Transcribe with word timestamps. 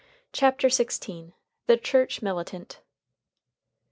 CHAPTER 0.33 0.67
XVI. 0.69 1.33
THE 1.67 1.77
CHURCH 1.77 2.23
MILITANT. 2.23 2.79